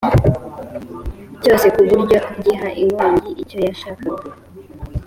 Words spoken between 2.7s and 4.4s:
inkongi icyo yashakaga